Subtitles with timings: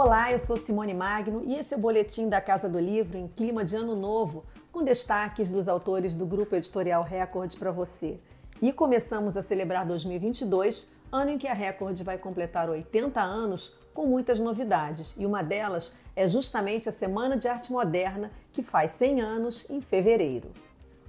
[0.00, 3.26] Olá, eu sou Simone Magno e esse é o boletim da Casa do Livro em
[3.26, 8.20] clima de ano novo, com destaques dos autores do grupo editorial Record para você.
[8.62, 14.06] E começamos a celebrar 2022, ano em que a Record vai completar 80 anos com
[14.06, 19.20] muitas novidades, e uma delas é justamente a Semana de Arte Moderna, que faz 100
[19.20, 20.52] anos em fevereiro.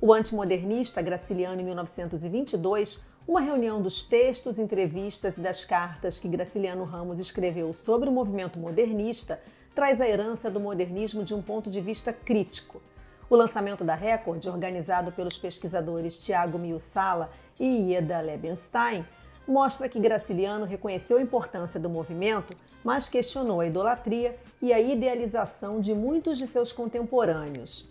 [0.02, 6.84] O antimodernista Graciliano, em 1922, uma reunião dos textos, entrevistas e das cartas que Graciliano
[6.84, 9.40] Ramos escreveu sobre o movimento modernista,
[9.76, 12.82] traz a herança do modernismo de um ponto de vista crítico.
[13.30, 17.30] O lançamento da Record, organizado pelos pesquisadores Tiago Miussala
[17.60, 19.06] e Ieda Lebenstein,
[19.48, 25.80] mostra que Graciliano reconheceu a importância do movimento, mas questionou a idolatria e a idealização
[25.80, 27.88] de muitos de seus contemporâneos.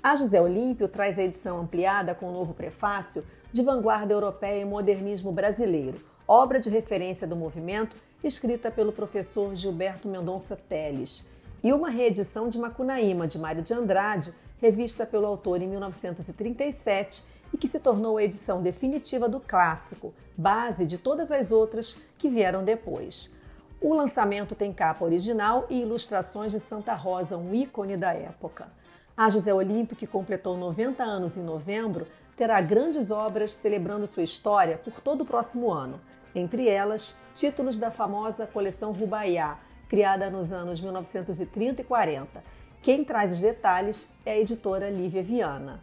[0.00, 4.60] A José Olímpio traz a edição ampliada com o um novo prefácio de vanguarda europeia
[4.60, 11.26] e modernismo brasileiro, obra de referência do movimento, escrita pelo professor Gilberto Mendonça Teles,
[11.62, 17.56] e uma reedição de Macunaíma, de Mário de Andrade, revista pelo autor em 1937 e
[17.56, 22.62] que se tornou a edição definitiva do clássico, base de todas as outras que vieram
[22.62, 23.34] depois.
[23.80, 28.68] O lançamento tem capa original e ilustrações de Santa Rosa, um ícone da época.
[29.16, 32.06] A José Olímpio, que completou 90 anos em novembro,
[32.38, 36.00] terá grandes obras celebrando sua história por todo o próximo ano,
[36.32, 39.58] entre elas títulos da famosa coleção Rubaiá,
[39.88, 42.44] criada nos anos 1930 e 40.
[42.80, 45.80] Quem traz os detalhes é a editora Lívia Viana.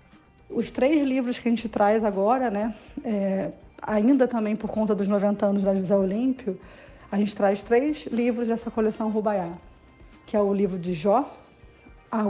[0.49, 5.09] Os três livros que a gente traz agora, né, é, ainda também por conta dos
[5.09, 6.57] 90 anos da José Olímpio,
[7.11, 9.51] a gente traz três livros dessa coleção Rubaiá,
[10.25, 11.29] que é o livro de Jó,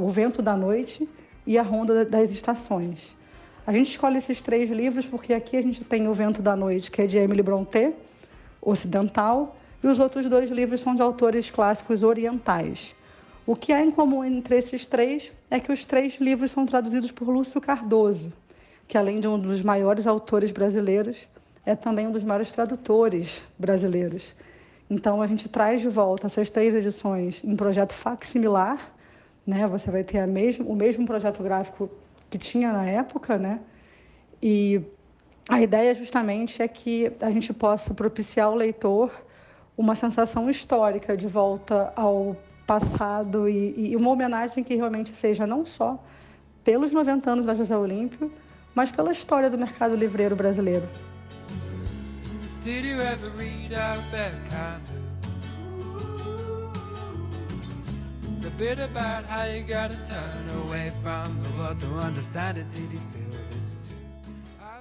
[0.02, 1.08] O Vento da Noite
[1.46, 3.14] e A Ronda das Estações.
[3.68, 6.92] A gente escolhe esses três livros porque aqui a gente tem O Vento da Noite,
[6.92, 7.94] que é de Emily Brontë,
[8.62, 12.96] ocidental, e os outros dois livros são de autores clássicos orientais.
[13.44, 17.12] O que há em comum entre esses três é que os três livros são traduzidos
[17.12, 18.32] por Lúcio Cardoso,
[18.88, 21.28] que além de um dos maiores autores brasileiros,
[21.66, 24.36] é também um dos maiores tradutores brasileiros.
[24.88, 28.94] Então a gente traz de volta essas três edições em projeto facsimilar,
[29.46, 29.68] né?
[29.68, 31.90] Você vai ter mesmo, o mesmo projeto gráfico
[32.30, 33.60] que tinha na época, né?
[34.42, 34.82] E
[35.48, 39.12] a ideia justamente é que a gente possa propiciar ao leitor
[39.78, 45.66] uma sensação histórica de volta ao passado e, e uma homenagem que realmente seja não
[45.66, 46.04] só
[46.64, 48.32] pelos 90 anos da José Olímpio,
[48.74, 50.88] mas pela história do mercado livreiro brasileiro.
[52.64, 53.72] Did you ever read
[58.46, 62.72] The bit about how you gotta turn away from the world to understand it.
[62.72, 63.96] Did you feel this too?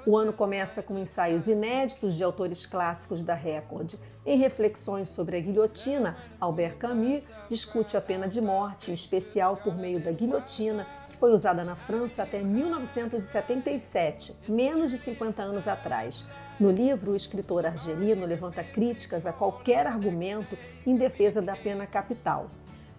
[0.05, 3.95] O ano começa com ensaios inéditos de autores clássicos da Record.
[4.27, 9.75] Em reflexões sobre a guilhotina, Albert Camus discute a pena de morte, em especial por
[9.75, 16.27] meio da guilhotina, que foi usada na França até 1977, menos de 50 anos atrás.
[16.61, 20.55] No livro, o escritor argelino levanta críticas a qualquer argumento
[20.87, 22.51] em defesa da pena capital.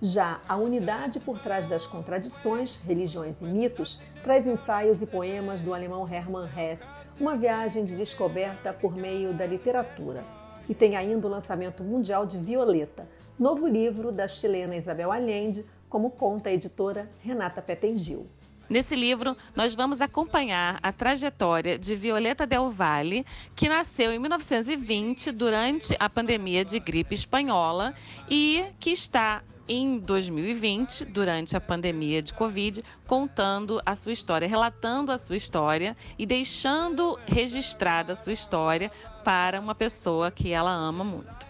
[0.05, 5.73] Já a unidade por trás das contradições, religiões e mitos traz ensaios e poemas do
[5.73, 10.23] alemão Hermann Hesse, uma viagem de descoberta por meio da literatura.
[10.69, 16.11] E tem ainda o lançamento mundial de Violeta, novo livro da chilena Isabel Allende, como
[16.11, 18.27] conta a editora Renata Petengil.
[18.69, 25.31] Nesse livro, nós vamos acompanhar a trajetória de Violeta Del Valle, que nasceu em 1920
[25.31, 27.95] durante a pandemia de gripe espanhola
[28.29, 35.11] e que está em 2020, durante a pandemia de Covid, contando a sua história, relatando
[35.11, 38.91] a sua história e deixando registrada a sua história
[39.23, 41.45] para uma pessoa que ela ama muito.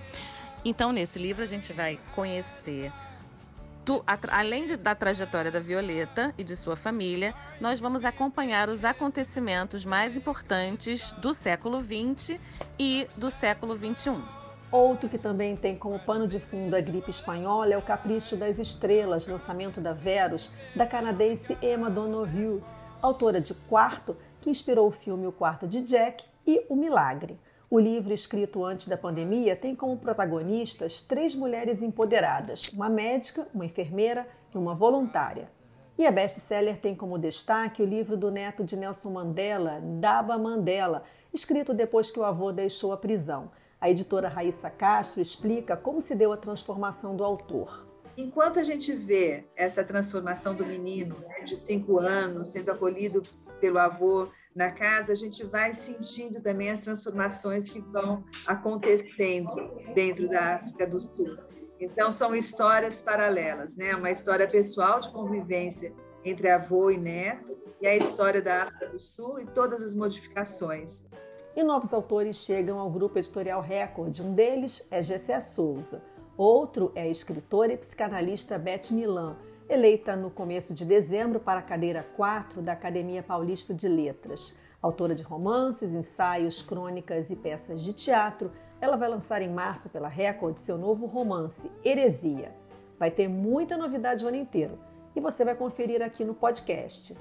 [0.64, 2.92] Então, nesse livro, a gente vai conhecer.
[3.86, 8.84] Do, além de, da trajetória da Violeta e de sua família, nós vamos acompanhar os
[8.84, 12.40] acontecimentos mais importantes do século XX
[12.80, 14.45] e do século XXI.
[14.72, 18.60] Outro que também tem como pano de fundo a gripe espanhola é o Capricho das
[18.60, 22.62] Estrelas, lançamento da Verus, da canadense Emma Donoghue,
[23.02, 27.40] autora de Quarto, que inspirou o filme O Quarto de Jack e O Milagre.
[27.70, 33.66] O livro, escrito antes da pandemia, tem como protagonistas três mulheres empoderadas: uma médica, uma
[33.66, 35.50] enfermeira e uma voluntária.
[35.98, 41.04] E a best-seller tem como destaque o livro do neto de Nelson Mandela, Daba Mandela,
[41.34, 43.50] escrito depois que o avô deixou a prisão.
[43.86, 47.86] A editora Raíssa Castro explica como se deu a transformação do autor.
[48.18, 53.22] Enquanto a gente vê essa transformação do menino né, de cinco anos sendo acolhido
[53.62, 59.54] pelo avô na casa, a gente vai sentindo também as transformações que vão acontecendo
[59.94, 61.38] dentro da África do Sul.
[61.80, 63.94] Então, são histórias paralelas, né?
[63.96, 65.94] Uma história pessoal de convivência
[66.24, 71.04] entre avô e neto, e a história da África do Sul e todas as modificações.
[71.56, 74.20] E novos autores chegam ao grupo editorial Record.
[74.20, 76.04] Um deles é Gessé Souza.
[76.36, 79.38] Outro é a escritora e psicanalista Beth Milan,
[79.70, 84.54] eleita no começo de dezembro para a cadeira 4 da Academia Paulista de Letras.
[84.82, 90.10] Autora de romances, ensaios, crônicas e peças de teatro, ela vai lançar em março pela
[90.10, 92.54] Record seu novo romance, Heresia.
[93.00, 94.78] Vai ter muita novidade o ano inteiro
[95.16, 97.16] e você vai conferir aqui no podcast.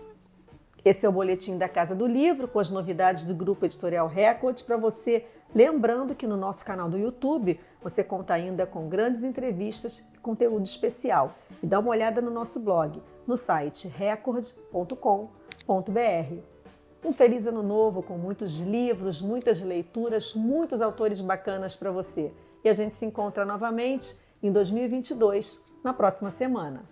[0.84, 4.62] Esse é o boletim da Casa do Livro com as novidades do Grupo Editorial Record
[4.64, 5.24] para você.
[5.54, 10.66] Lembrando que no nosso canal do YouTube você conta ainda com grandes entrevistas e conteúdo
[10.66, 11.36] especial.
[11.62, 14.84] E dá uma olhada no nosso blog, no site record.com.br.
[17.02, 22.30] Um feliz ano novo com muitos livros, muitas leituras, muitos autores bacanas para você.
[22.62, 26.84] E a gente se encontra novamente em 2022, na próxima semana.